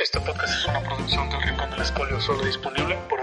[0.00, 3.17] Este podcast es una producción del Rincón del Escolio, solo disponible por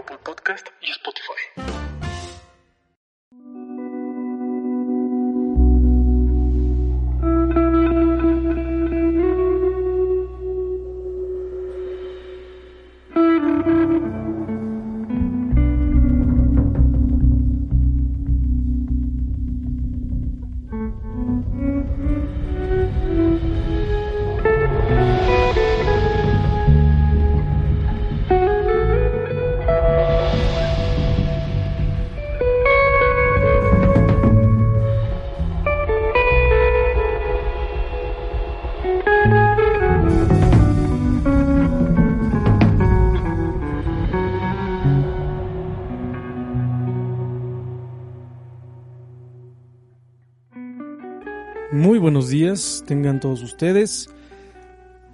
[52.05, 54.11] buenos días, tengan todos ustedes.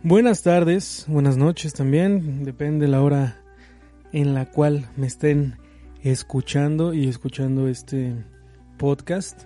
[0.04, 3.38] Buenas tardes, buenas noches también, depende la hora
[4.12, 5.56] en la cual me estén
[6.04, 8.14] escuchando y escuchando este
[8.78, 9.44] podcast.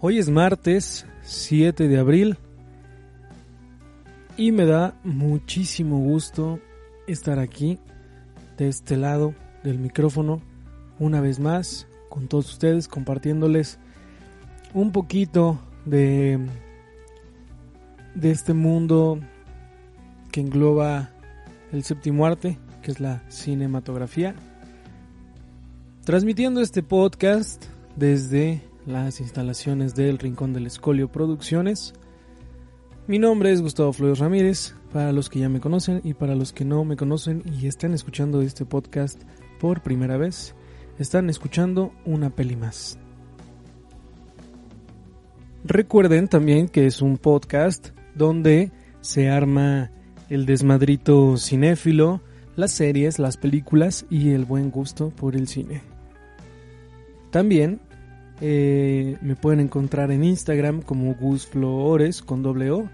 [0.00, 2.38] Hoy es martes 7 de abril
[4.38, 6.58] y me da muchísimo gusto
[7.06, 7.78] estar aquí
[8.56, 10.40] de este lado del micrófono
[10.98, 13.78] una vez más con todos ustedes compartiéndoles
[14.72, 16.38] un poquito de,
[18.20, 19.20] de este mundo
[20.32, 21.10] que engloba
[21.72, 24.34] el séptimo arte, que es la cinematografía.
[26.04, 27.64] Transmitiendo este podcast
[27.96, 31.94] desde las instalaciones del Rincón del Escolio Producciones.
[33.06, 36.52] Mi nombre es Gustavo Flores Ramírez, para los que ya me conocen y para los
[36.52, 39.22] que no me conocen y están escuchando este podcast
[39.60, 40.54] por primera vez,
[40.98, 42.98] están escuchando una peli más.
[45.64, 49.90] Recuerden también que es un podcast donde se arma
[50.28, 52.20] el desmadrito cinéfilo,
[52.56, 55.80] las series, las películas y el buen gusto por el cine.
[57.30, 57.80] También
[58.40, 62.88] eh, me pueden encontrar en Instagram como Gus Flores con doble O.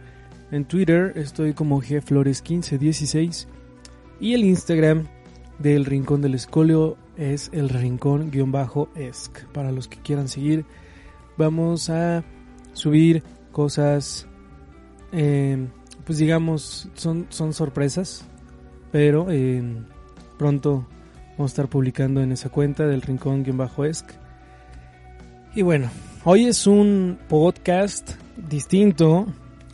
[0.50, 3.46] En Twitter estoy como gflores1516
[4.20, 5.06] y el Instagram
[5.58, 9.44] del Rincón del Escolio es el rincón-esc.
[9.52, 10.64] Para los que quieran seguir,
[11.36, 12.24] vamos a
[12.72, 14.26] subir cosas,
[15.14, 15.68] eh,
[16.04, 18.24] pues digamos, son, son sorpresas,
[18.92, 19.62] pero eh,
[20.38, 20.86] pronto
[21.38, 24.10] vamos a estar publicando en esa cuenta del rincón-esc.
[25.54, 25.88] Y bueno,
[26.24, 29.26] hoy es un podcast distinto,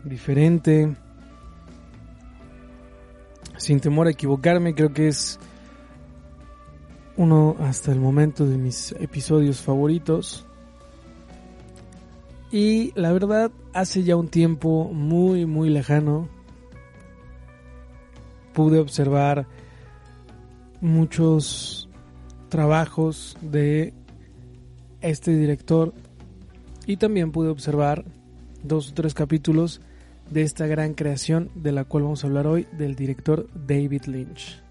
[0.04, 0.94] diferente,
[3.56, 5.38] sin temor a equivocarme, creo que es
[7.16, 10.46] uno hasta el momento de mis episodios favoritos.
[12.50, 16.28] Y la verdad, hace ya un tiempo muy, muy lejano,
[18.52, 19.46] pude observar
[20.80, 21.88] muchos
[22.48, 23.94] trabajos de
[25.00, 25.94] este director
[26.86, 28.04] y también pude observar
[28.64, 29.80] dos o tres capítulos
[30.30, 34.69] de esta gran creación de la cual vamos a hablar hoy del director David Lynch.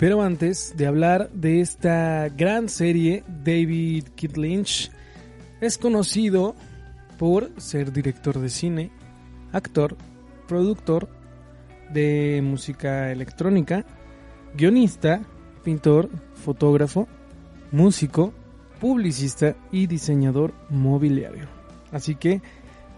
[0.00, 4.90] Pero antes de hablar de esta gran serie, David Kid Lynch
[5.60, 6.54] es conocido
[7.18, 8.90] por ser director de cine,
[9.52, 9.98] actor,
[10.48, 11.10] productor
[11.92, 13.84] de música electrónica,
[14.56, 15.20] guionista,
[15.64, 17.06] pintor, fotógrafo,
[17.70, 18.32] músico,
[18.80, 21.44] publicista y diseñador mobiliario.
[21.92, 22.40] Así que,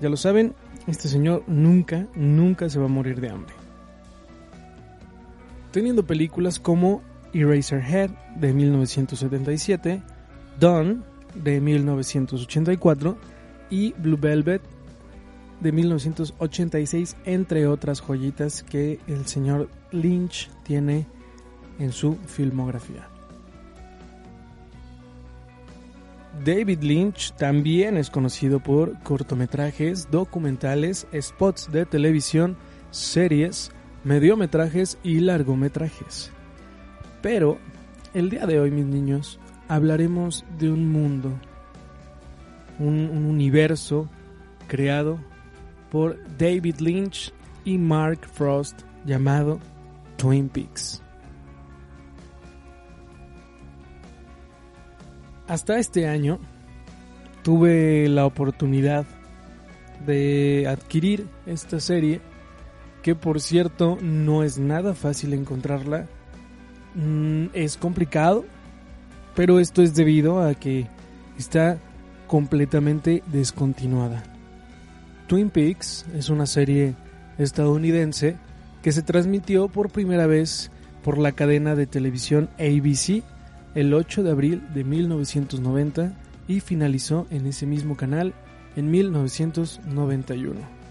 [0.00, 0.54] ya lo saben,
[0.86, 3.61] este señor nunca, nunca se va a morir de hambre
[5.72, 7.03] teniendo películas como
[7.33, 10.03] Eraserhead de 1977,
[10.60, 13.16] Dawn de 1984
[13.71, 14.62] y Blue Velvet
[15.60, 21.06] de 1986, entre otras joyitas que el señor Lynch tiene
[21.78, 23.09] en su filmografía.
[26.44, 32.57] David Lynch también es conocido por cortometrajes, documentales, spots de televisión,
[32.91, 33.71] series,
[34.04, 36.31] mediometrajes y largometrajes.
[37.21, 37.59] Pero
[38.15, 39.39] el día de hoy, mis niños,
[39.69, 41.33] hablaremos de un mundo,
[42.78, 44.09] un, universo
[44.66, 45.19] creado
[45.91, 47.33] por David Lynch
[47.65, 49.60] y Mark Frost llamado
[50.16, 51.03] Twin Peaks.
[55.47, 56.39] Hasta este año
[57.43, 59.04] tuve la oportunidad
[60.07, 62.21] de adquirir esta serie
[63.03, 66.07] que por cierto no es nada fácil encontrarla.
[66.95, 68.45] Mm, es complicado,
[69.34, 70.87] pero esto es debido a que
[71.39, 71.78] está
[72.27, 74.22] completamente descontinuada.
[75.27, 76.95] Twin Peaks es una serie
[77.39, 78.37] estadounidense
[78.83, 80.71] que se transmitió por primera vez
[81.03, 83.22] por la cadena de televisión ABC
[83.75, 86.13] el 8 de abril de 1990
[86.49, 88.34] y finalizó en ese mismo canal
[88.77, 90.81] en 1991.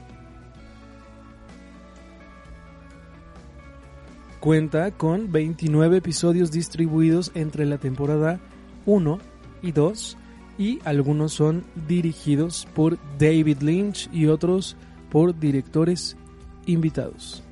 [4.41, 8.39] Cuenta con 29 episodios distribuidos entre la temporada
[8.87, 9.19] 1
[9.61, 10.17] y 2
[10.57, 14.77] y algunos son dirigidos por David Lynch y otros
[15.11, 16.17] por directores
[16.65, 17.43] invitados.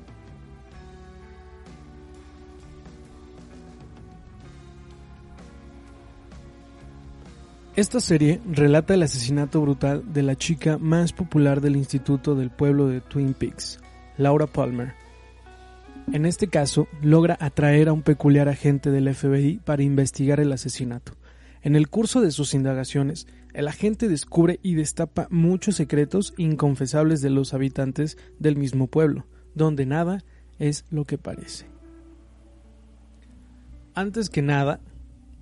[7.76, 12.88] Esta serie relata el asesinato brutal de la chica más popular del Instituto del Pueblo
[12.88, 13.78] de Twin Peaks,
[14.18, 15.09] Laura Palmer.
[16.12, 21.12] En este caso, logra atraer a un peculiar agente del FBI para investigar el asesinato.
[21.62, 27.30] En el curso de sus indagaciones, el agente descubre y destapa muchos secretos inconfesables de
[27.30, 30.24] los habitantes del mismo pueblo, donde nada
[30.58, 31.66] es lo que parece.
[33.94, 34.80] Antes que nada,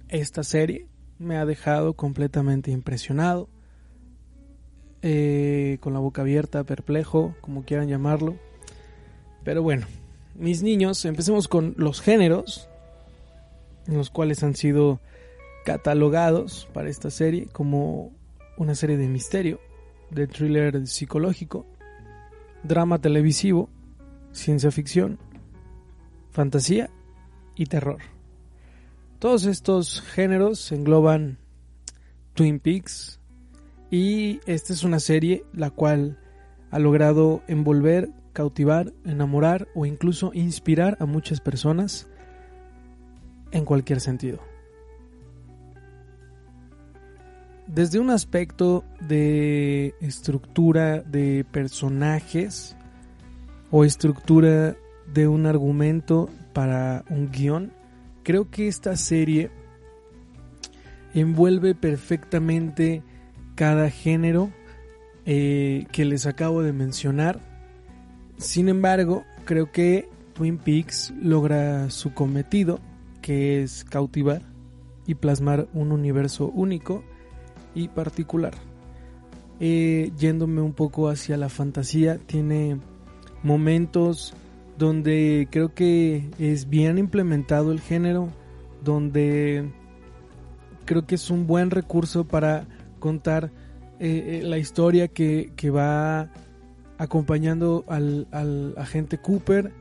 [0.09, 0.87] esta serie
[1.19, 3.49] me ha dejado completamente impresionado,
[5.01, 8.37] eh, con la boca abierta, perplejo, como quieran llamarlo.
[9.45, 9.87] Pero bueno,
[10.39, 12.69] mis niños, empecemos con los géneros,
[13.87, 15.01] los cuales han sido
[15.65, 18.13] catalogados para esta serie como
[18.57, 19.61] una serie de misterio,
[20.11, 21.67] de thriller psicológico,
[22.63, 23.69] drama televisivo,
[24.33, 25.19] ciencia ficción,
[26.31, 26.89] fantasía
[27.57, 27.99] y terror.
[29.19, 31.39] Todos estos géneros engloban
[32.35, 33.21] Twin Peaks
[33.91, 36.19] y esta es una serie la cual
[36.71, 42.07] ha logrado envolver, cautivar, enamorar o incluso inspirar a muchas personas
[43.51, 44.39] en cualquier sentido.
[47.67, 52.77] Desde un aspecto de estructura de personajes
[53.73, 54.77] o estructura
[55.13, 57.73] de un argumento para un guion,
[58.23, 59.51] creo que esta serie
[61.13, 63.03] envuelve perfectamente
[63.57, 64.53] cada género
[65.27, 67.48] eh, que les acabo de mencionar.
[68.39, 72.81] Sin embargo, creo que Twin Peaks logra su cometido,
[73.21, 74.43] que es cautivar
[75.07, 77.03] y plasmar un universo único
[77.75, 78.55] y particular.
[79.61, 82.79] Eh, yéndome un poco hacia la fantasía, tiene
[83.43, 84.35] momentos
[84.79, 88.29] donde creo que es bien implementado el género,
[88.85, 89.69] donde
[90.85, 92.69] creo que es un buen recurso para
[93.01, 93.51] contar
[93.99, 96.31] eh, eh, la historia que, va
[96.99, 99.73] acompañando al, al, agente Cooper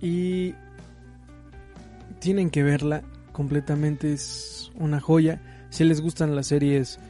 [0.00, 0.54] y
[2.20, 3.02] tienen que verla
[3.32, 5.40] completamente, es una joya.
[5.70, 7.00] Si les gustan las series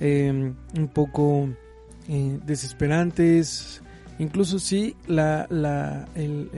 [0.00, 1.48] eh, un poco
[2.06, 3.82] desesperantes,
[4.22, 6.48] Incluso si la, la, el,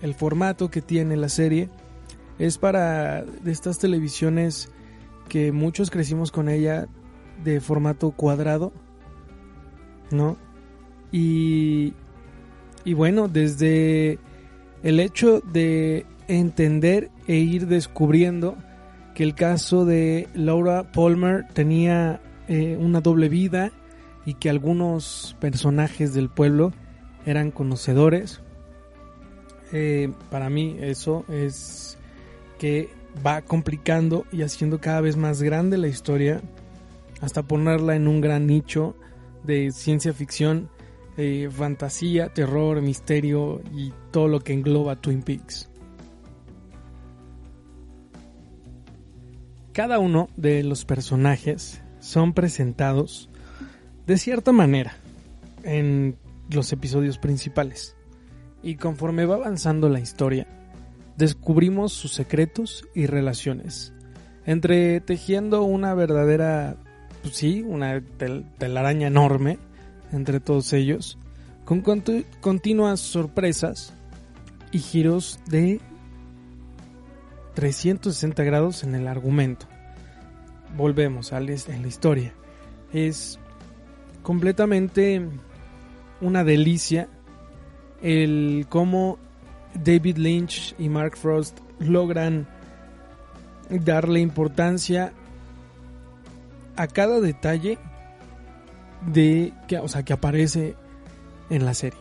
[0.00, 1.68] el, formato que tiene la serie
[2.38, 4.70] es para de estas televisiones
[5.28, 6.88] que muchos crecimos con ella
[7.44, 8.72] de formato cuadrado,
[10.10, 10.38] ¿no?
[11.12, 11.94] Y,
[12.84, 14.18] y bueno, desde
[14.82, 18.56] el hecho de entender e ir descubriendo
[19.14, 23.72] que el caso de Laura Palmer tenía eh, una doble vida
[24.24, 26.72] y que algunos personajes del pueblo
[27.26, 28.40] eran conocedores.
[29.72, 31.98] Eh, para mí eso es
[32.58, 32.90] que
[33.26, 36.40] va complicando y haciendo cada vez más grande la historia
[37.20, 38.94] hasta ponerla en un gran nicho
[39.44, 40.70] de ciencia ficción,
[41.20, 45.68] eh, fantasía, terror, misterio y todo lo que engloba Twin Peaks.
[49.72, 53.30] Cada uno de los personajes son presentados
[54.06, 54.94] de cierta manera
[55.64, 56.16] en
[56.50, 57.96] los episodios principales.
[58.62, 60.46] Y conforme va avanzando la historia,
[61.16, 63.92] descubrimos sus secretos y relaciones,
[64.46, 66.76] entre tejiendo una verdadera,
[67.22, 68.00] pues sí, una
[68.58, 69.58] telaraña enorme
[70.12, 71.18] entre todos ellos,
[71.64, 71.82] con
[72.40, 73.92] continuas sorpresas
[74.72, 75.80] y giros de
[77.54, 79.66] 360 grados en el argumento.
[80.76, 82.32] Volvemos a la historia.
[82.92, 83.38] Es
[84.22, 85.26] completamente
[86.20, 87.08] una delicia
[88.02, 89.18] el cómo
[89.74, 92.46] David Lynch y Mark Frost logran
[93.68, 95.12] darle importancia
[96.76, 97.78] a cada detalle
[99.06, 100.74] de que, o sea, que aparece
[101.50, 102.00] en la serie.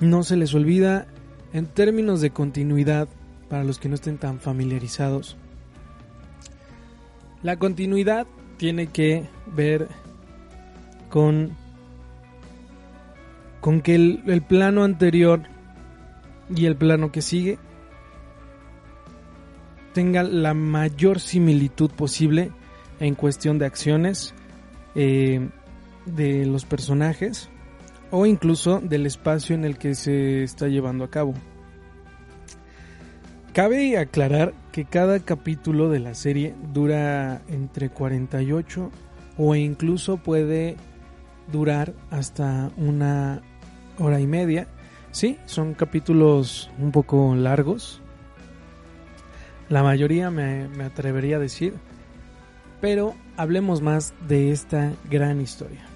[0.00, 1.06] No se les olvida
[1.52, 3.08] en términos de continuidad
[3.48, 5.36] para los que no estén tan familiarizados.
[7.42, 8.26] La continuidad
[8.56, 9.88] tiene que ver
[11.08, 11.52] con
[13.60, 15.42] con que el, el plano anterior
[16.54, 17.58] y el plano que sigue
[19.92, 22.52] tenga la mayor similitud posible
[23.00, 24.34] en cuestión de acciones
[24.94, 25.48] eh,
[26.06, 27.50] de los personajes
[28.10, 31.34] o incluso del espacio en el que se está llevando a cabo.
[33.52, 38.90] Cabe aclarar que cada capítulo de la serie dura entre 48
[39.38, 40.76] o incluso puede
[41.50, 43.40] durar hasta una
[43.98, 44.68] hora y media.
[45.10, 48.02] Sí, son capítulos un poco largos.
[49.70, 51.74] La mayoría me, me atrevería a decir.
[52.82, 55.95] Pero hablemos más de esta gran historia.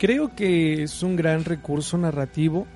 [0.00, 2.66] Creo que es un gran recurso narrativo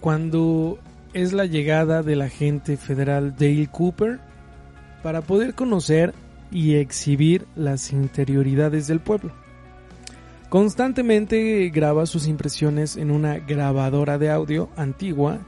[0.00, 0.78] cuando
[1.12, 4.18] es la llegada del agente federal Dale Cooper
[5.02, 6.14] para poder conocer
[6.50, 9.30] y exhibir las interioridades del pueblo.
[10.48, 15.40] Constantemente graba sus impresiones en una grabadora de audio antigua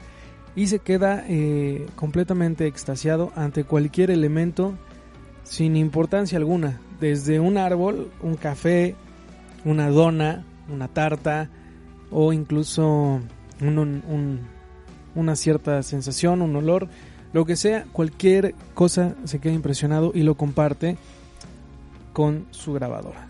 [0.55, 4.75] y se queda eh, completamente extasiado ante cualquier elemento
[5.43, 8.95] sin importancia alguna, desde un árbol, un café,
[9.65, 11.49] una dona, una tarta
[12.11, 13.19] o incluso
[15.15, 16.87] una cierta sensación, un olor,
[17.33, 20.97] lo que sea, cualquier cosa se queda impresionado y lo comparte
[22.13, 23.27] con su grabadora.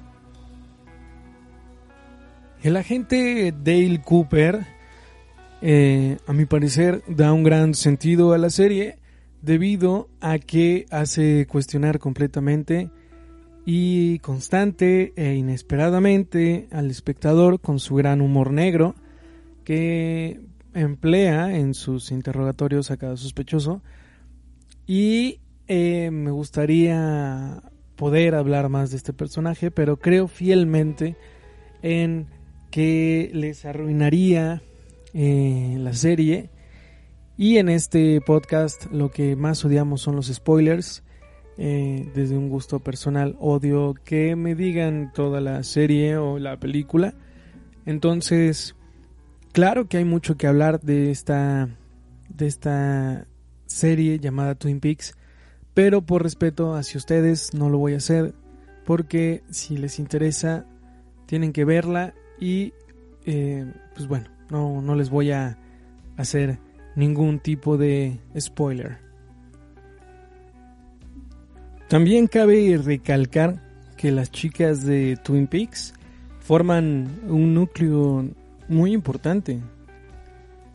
[2.61, 4.65] El agente Dale Cooper,
[5.61, 8.97] eh, a mi parecer, da un gran sentido a la serie
[9.41, 12.91] debido a que hace cuestionar completamente
[13.65, 18.95] y constante e inesperadamente al espectador con su gran humor negro
[19.63, 20.41] que
[20.73, 23.81] emplea en sus interrogatorios a cada sospechoso.
[24.87, 27.61] Y eh, me gustaría
[27.95, 31.15] poder hablar más de este personaje pero creo fielmente
[31.83, 32.27] en
[32.71, 34.63] que les arruinaría
[35.13, 36.49] eh, la serie.
[37.37, 41.03] Y en este podcast lo que más odiamos son los spoilers
[41.63, 47.13] eh, desde un gusto personal odio que me digan toda la serie o la película.
[47.85, 48.75] Entonces,
[49.51, 51.69] claro que hay mucho que hablar de esta,
[52.29, 53.27] de esta
[53.67, 55.15] serie llamada Twin Peaks,
[55.75, 58.33] pero por respeto hacia ustedes no lo voy a hacer
[58.83, 60.65] porque si les interesa
[61.27, 62.73] tienen que verla y
[63.27, 65.59] eh, pues bueno, no, no les voy a
[66.17, 66.57] hacer
[66.95, 69.10] ningún tipo de spoiler.
[71.91, 73.61] También cabe recalcar
[73.97, 75.93] que las chicas de Twin Peaks
[76.39, 78.29] forman un núcleo
[78.69, 79.59] muy importante,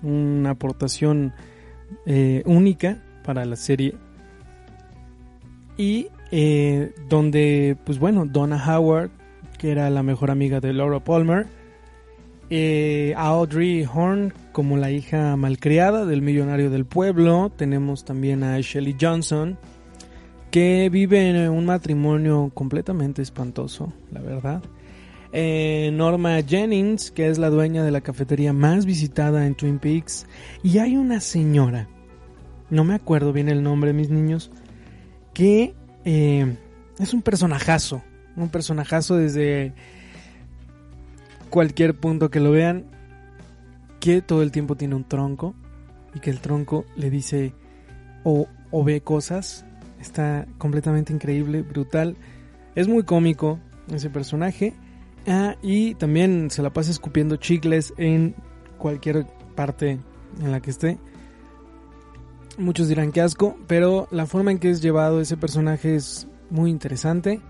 [0.02, 1.32] una aportación
[2.04, 3.94] eh, única para la serie.
[5.78, 9.08] Y eh, donde pues bueno Donna Howard
[9.56, 11.46] que era la mejor amiga de Laura Palmer
[12.50, 17.50] eh, Audrey Horn como la hija malcriada del millonario del pueblo.
[17.56, 19.56] Tenemos también a Shelley Johnson
[20.56, 24.62] que vive en un matrimonio completamente espantoso, la verdad.
[25.30, 30.26] Eh, Norma Jennings, que es la dueña de la cafetería más visitada en Twin Peaks.
[30.62, 31.90] Y hay una señora,
[32.70, 34.50] no me acuerdo bien el nombre, mis niños,
[35.34, 35.74] que
[36.06, 36.56] eh,
[36.98, 38.00] es un personajazo,
[38.34, 39.74] un personajazo desde
[41.50, 42.86] cualquier punto que lo vean,
[44.00, 45.54] que todo el tiempo tiene un tronco
[46.14, 47.52] y que el tronco le dice
[48.24, 49.66] o, o ve cosas
[50.00, 52.16] Está completamente increíble, brutal.
[52.74, 53.58] Es muy cómico
[53.92, 54.74] ese personaje.
[55.26, 58.34] Ah, y también se la pasa escupiendo chicles en
[58.78, 59.98] cualquier parte
[60.40, 60.98] en la que esté.
[62.58, 66.70] Muchos dirán que asco, pero la forma en que es llevado ese personaje es muy
[66.70, 67.40] interesante.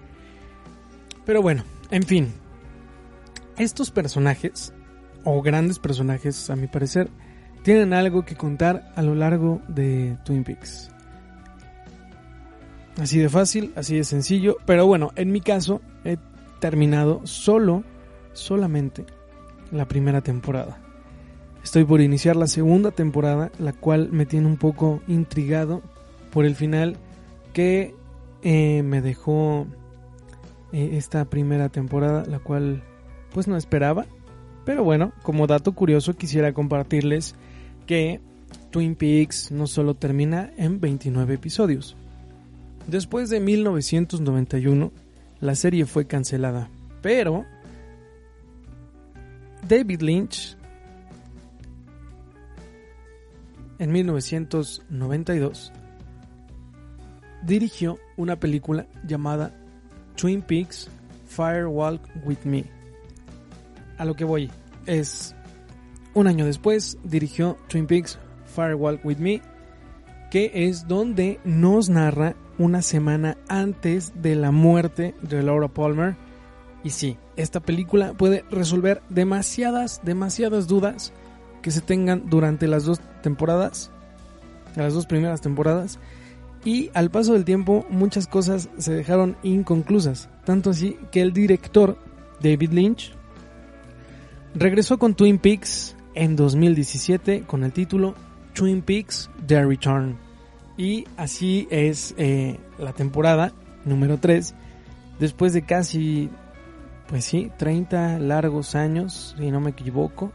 [1.24, 2.32] Pero bueno, en fin.
[3.58, 4.72] Estos personajes,
[5.24, 7.08] o grandes personajes a mi parecer,
[7.62, 10.90] tienen algo que contar a lo largo de Twin Peaks.
[12.98, 14.56] Así de fácil, así de sencillo.
[14.66, 16.16] Pero bueno, en mi caso he
[16.60, 17.84] terminado solo,
[18.32, 19.04] solamente
[19.70, 20.78] la primera temporada.
[21.62, 25.82] Estoy por iniciar la segunda temporada, la cual me tiene un poco intrigado
[26.30, 26.96] por el final
[27.52, 27.94] que
[28.42, 29.66] eh, me dejó
[30.72, 32.82] eh, esta primera temporada, la cual
[33.32, 34.06] pues no esperaba.
[34.64, 37.34] Pero bueno, como dato curioso quisiera compartirles
[37.86, 38.20] que
[38.70, 41.96] Twin Peaks no solo termina en 29 episodios,
[42.86, 44.92] Después de 1991,
[45.40, 46.68] la serie fue cancelada,
[47.02, 47.44] pero
[49.68, 50.56] David Lynch
[53.78, 55.72] en 1992,
[57.42, 59.52] dirigió una película llamada
[60.16, 60.88] Twin Peaks
[61.28, 62.64] Firewalk with Me.
[63.98, 64.50] A lo que voy
[64.86, 65.34] es
[66.14, 68.18] un año después dirigió Twin Peaks
[68.54, 69.42] Firewalk with Me,
[70.30, 76.16] que es donde nos narra una semana antes de la muerte de Laura Palmer.
[76.84, 81.12] Y sí, esta película puede resolver demasiadas, demasiadas dudas
[81.62, 83.90] que se tengan durante las dos temporadas,
[84.76, 85.98] las dos primeras temporadas.
[86.64, 90.28] Y al paso del tiempo muchas cosas se dejaron inconclusas.
[90.44, 91.96] Tanto así que el director
[92.40, 93.12] David Lynch
[94.54, 98.14] regresó con Twin Peaks en 2017 con el título
[98.54, 100.25] Twin Peaks The Return.
[100.76, 103.52] Y así es eh, la temporada
[103.84, 104.54] número 3.
[105.18, 106.28] Después de casi,
[107.08, 110.32] pues sí, 30 largos años, si no me equivoco.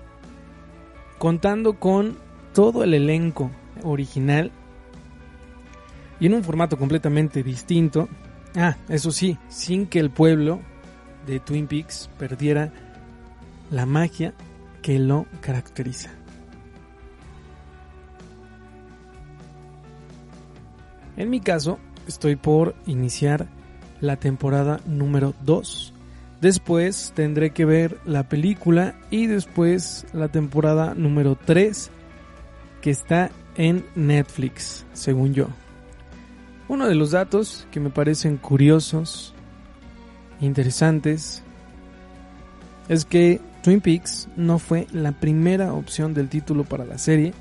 [1.19, 2.17] Contando con
[2.53, 3.51] todo el elenco
[3.83, 4.51] original.
[6.19, 8.09] Y en un formato completamente distinto.
[8.55, 10.59] Ah, eso sí, sin que el pueblo
[11.25, 12.71] de Twin Peaks perdiera
[13.69, 14.33] la magia
[14.81, 16.11] que lo caracteriza.
[21.21, 23.45] En mi caso, estoy por iniciar
[23.99, 25.93] la temporada número 2.
[26.41, 31.91] Después tendré que ver la película y después la temporada número 3
[32.81, 35.49] que está en Netflix, según yo.
[36.67, 39.35] Uno de los datos que me parecen curiosos,
[40.39, 41.43] interesantes,
[42.89, 47.35] es que Twin Peaks no fue la primera opción del título para la serie,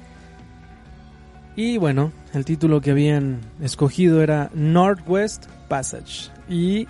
[1.56, 6.30] y bueno, el título que habían escogido era Northwest Passage.
[6.48, 6.86] Y,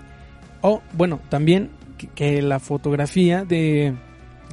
[0.60, 1.70] oh, bueno, también
[2.14, 3.94] que, la fotografía de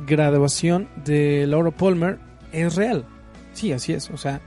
[0.05, 2.19] graduación de Laura Palmer
[2.51, 3.05] es real.
[3.53, 4.09] Sí, así es.
[4.09, 4.41] O sea,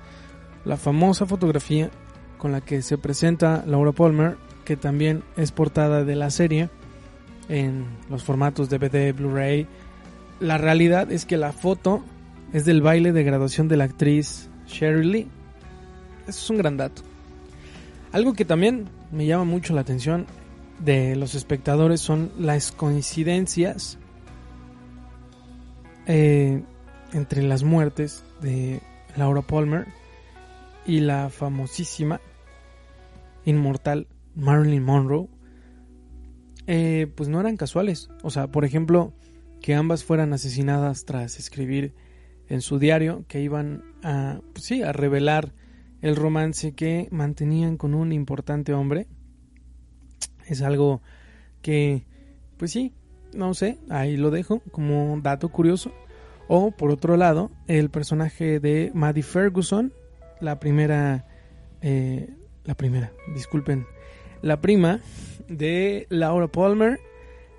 [0.65, 1.91] la famosa fotografía
[2.39, 6.71] con la que se presenta Laura Palmer, que también es portada de la serie
[7.49, 9.67] en los formatos DVD, Blu-ray.
[10.39, 12.03] La realidad es que la foto
[12.55, 15.29] es del baile de graduación de la actriz Sherry Lee
[16.39, 17.03] es un gran dato.
[18.13, 20.27] Algo que también me llama mucho la atención
[20.81, 23.99] de los espectadores son las coincidencias
[26.07, 26.63] eh,
[27.13, 28.81] entre las muertes de
[29.17, 29.87] Laura Palmer
[30.87, 32.21] y la famosísima
[33.45, 35.29] inmortal Marilyn Monroe.
[36.67, 38.11] Eh, pues no eran casuales.
[38.23, 39.13] O sea, por ejemplo,
[39.61, 41.95] que ambas fueran asesinadas tras escribir
[42.49, 45.53] en su diario que iban a, pues sí, a revelar
[46.03, 49.07] el romance que mantenían con un importante hombre.
[50.47, 51.03] Es algo
[51.63, 52.07] que,
[52.57, 52.95] pues sí,
[53.35, 55.93] no sé, ahí lo dejo como dato curioso.
[56.49, 59.93] O por otro lado, el personaje de Maddie Ferguson,
[60.41, 61.27] la primera,
[61.81, 62.35] eh,
[62.65, 63.87] la primera, disculpen,
[64.43, 65.01] la prima
[65.49, 66.99] de Laura Palmer,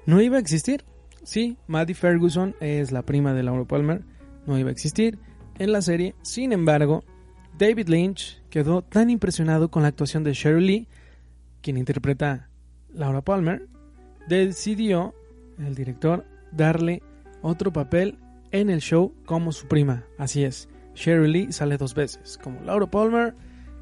[0.05, 0.83] no iba a existir.
[1.23, 4.01] Sí, Maddie Ferguson es la prima de Laura Palmer,
[4.45, 5.19] no iba a existir
[5.59, 6.15] en la serie.
[6.23, 7.03] Sin embargo,
[7.57, 10.87] David Lynch quedó tan impresionado con la actuación de Sheryl Lee,
[11.61, 12.49] quien interpreta
[12.93, 13.67] Laura Palmer,
[14.27, 15.13] decidió
[15.59, 17.01] el director darle
[17.41, 18.17] otro papel
[18.51, 20.03] en el show como su prima.
[20.17, 23.35] Así es, Sheryl Lee sale dos veces, como Laura Palmer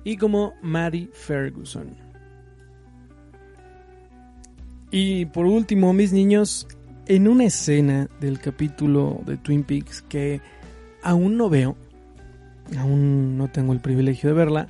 [0.04, 1.96] y como Maddie Ferguson.
[4.92, 6.68] Y por último, mis niños,
[7.06, 10.42] en una escena del capítulo de Twin Peaks que
[11.04, 11.78] aún no veo,
[12.78, 14.68] aún no tengo el privilegio de verla,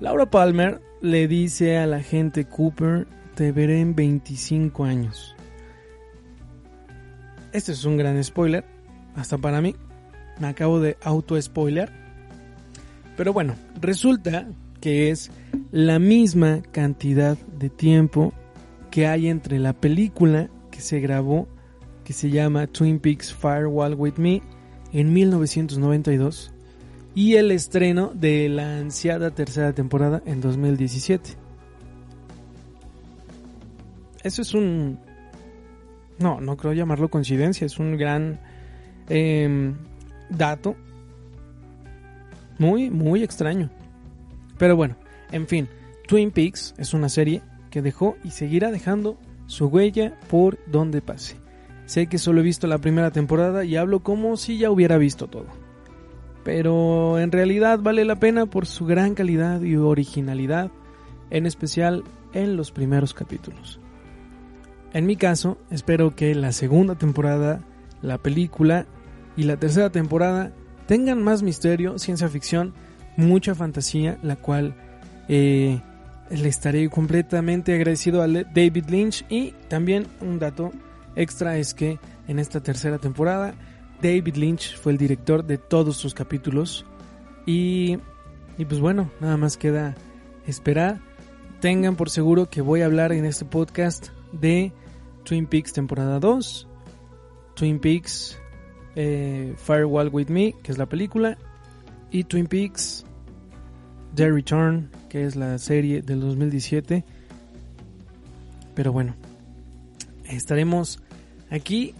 [0.00, 5.34] Laura Palmer le dice a la gente Cooper, te veré en 25 años.
[7.52, 8.64] Este es un gran spoiler,
[9.16, 9.74] hasta para mí.
[10.38, 11.90] Me acabo de auto-spoiler.
[13.16, 14.46] Pero bueno, resulta
[14.80, 15.30] que es
[15.70, 18.32] la misma cantidad de tiempo
[18.90, 21.48] que hay entre la película que se grabó,
[22.04, 24.42] que se llama Twin Peaks Firewall with Me,
[24.92, 26.52] en 1992,
[27.14, 31.30] y el estreno de la ansiada tercera temporada en 2017.
[34.22, 34.98] Eso es un...
[36.18, 38.38] No, no creo llamarlo coincidencia, es un gran
[39.08, 39.74] em,
[40.28, 40.76] dato.
[42.58, 43.70] Muy, muy extraño.
[44.58, 44.96] Pero bueno,
[45.32, 45.68] en fin,
[46.06, 51.36] Twin Peaks es una serie que dejó y seguirá dejando su huella por donde pase.
[51.86, 55.26] Sé que solo he visto la primera temporada y hablo como si ya hubiera visto
[55.26, 55.59] todo
[56.44, 60.70] pero en realidad vale la pena por su gran calidad y originalidad,
[61.30, 63.80] en especial en los primeros capítulos.
[64.92, 67.60] En mi caso, espero que la segunda temporada,
[68.02, 68.86] la película
[69.36, 70.52] y la tercera temporada
[70.86, 72.74] tengan más misterio, ciencia ficción,
[73.16, 74.74] mucha fantasía, la cual
[75.28, 75.80] eh,
[76.30, 79.24] le estaré completamente agradecido a David Lynch.
[79.28, 80.72] Y también un dato
[81.14, 83.54] extra es que en esta tercera temporada
[84.02, 86.86] David Lynch fue el director de todos sus capítulos.
[87.46, 87.98] Y,
[88.58, 89.94] y pues bueno, nada más queda
[90.46, 91.00] esperar.
[91.60, 94.72] Tengan por seguro que voy a hablar en este podcast de
[95.24, 96.66] Twin Peaks temporada 2,
[97.54, 98.38] Twin Peaks
[98.96, 101.36] eh, Firewall With Me, que es la película,
[102.10, 103.04] y Twin Peaks
[104.14, 107.04] The Return, que es la serie del 2017.
[108.74, 109.14] Pero bueno,
[110.24, 111.00] estaremos
[111.50, 111.94] aquí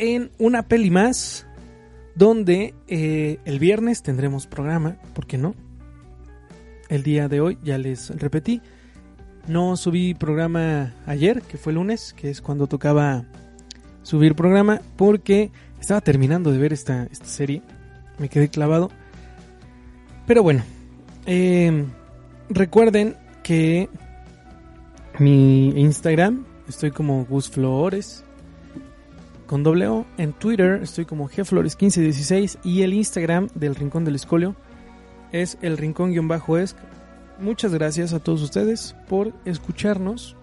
[0.00, 1.46] en una peli más,
[2.14, 5.54] donde eh, el viernes tendremos programa, ¿por qué no?
[6.88, 8.62] El día de hoy, ya les repetí,
[9.46, 13.26] no subí programa ayer, que fue lunes, que es cuando tocaba
[14.02, 17.62] subir programa, porque estaba terminando de ver esta, esta serie.
[18.18, 18.90] Me quedé clavado.
[20.26, 20.62] Pero bueno,
[21.26, 21.88] em,
[22.48, 23.90] recuerden que
[25.18, 28.24] mi Instagram, estoy como Gus Flores
[29.50, 30.06] con doble O.
[30.16, 34.54] En Twitter estoy como gflores1516 y el Instagram del Rincón del Escolio
[35.32, 36.76] es el rincón-esc.
[37.40, 40.36] Muchas gracias a todos ustedes por escucharnos.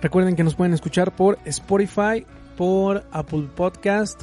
[0.00, 2.24] Recuerden que nos pueden escuchar por Spotify,
[2.56, 4.22] por Apple Podcast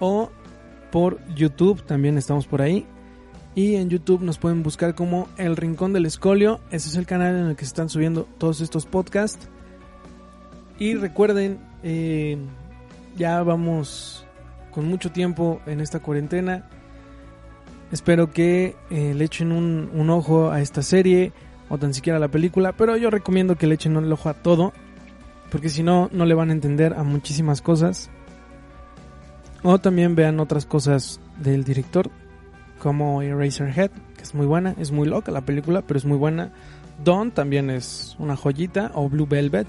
[0.00, 0.32] o
[0.90, 2.84] por YouTube, también estamos por ahí.
[3.54, 6.58] Y en YouTube nos pueden buscar como El Rincón del Escolio.
[6.72, 9.48] Ese es el canal en el que se están subiendo todos estos podcasts.
[10.80, 12.36] Y recuerden, eh,
[13.16, 14.26] ya vamos
[14.72, 16.68] con mucho tiempo en esta cuarentena.
[17.92, 21.32] Espero que eh, le echen un, un ojo a esta serie
[21.68, 22.72] o tan siquiera a la película.
[22.72, 24.72] Pero yo recomiendo que le echen un ojo a todo
[25.50, 28.10] porque si no, no le van a entender a muchísimas cosas.
[29.62, 32.10] O también vean otras cosas del director,
[32.78, 36.52] como Eraserhead, que es muy buena, es muy loca la película, pero es muy buena.
[37.04, 39.66] Dawn también es una joyita, o Blue Velvet.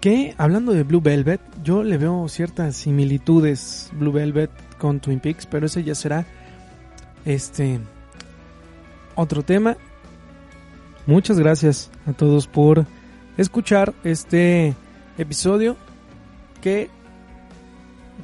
[0.00, 5.46] Que hablando de Blue Velvet, yo le veo ciertas similitudes Blue Velvet con Twin Peaks,
[5.46, 6.26] pero ese ya será
[7.24, 7.80] este
[9.14, 9.76] otro tema.
[11.06, 12.86] Muchas gracias a todos por
[13.36, 14.74] escuchar este
[15.18, 15.76] episodio
[16.60, 16.90] que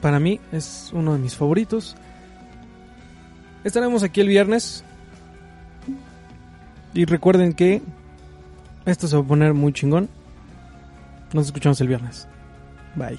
[0.01, 1.97] para mí es uno de mis favoritos.
[3.65, 4.85] Estaremos aquí el viernes.
[6.95, 7.81] Y recuerden que
[8.85, 10.09] esto se va a poner muy chingón.
[11.33, 12.29] Nos escuchamos el viernes.
[12.95, 13.19] Bye.